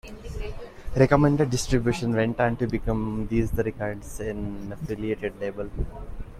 Recommended 0.95 1.47
Distribution 1.51 2.15
went 2.15 2.39
on 2.39 2.57
to 2.57 2.65
become 2.65 3.27
These 3.27 3.53
Records, 3.53 4.19
an 4.19 4.73
affiliated 4.73 5.39
label. 5.39 5.69